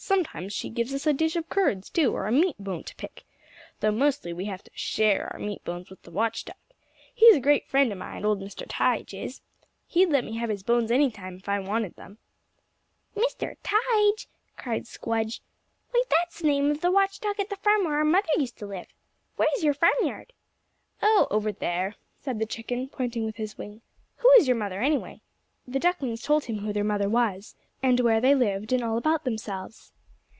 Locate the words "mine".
7.98-8.24